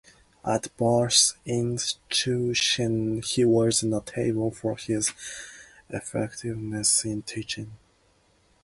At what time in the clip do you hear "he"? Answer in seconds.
3.35-3.45